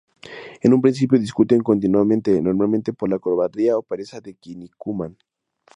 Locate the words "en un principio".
0.63-1.19